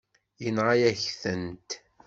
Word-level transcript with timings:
Yenɣa-yaɣ-tent. 0.43 1.69